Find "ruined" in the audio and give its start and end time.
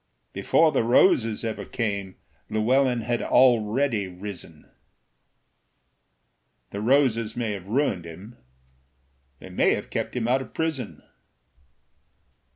7.67-8.05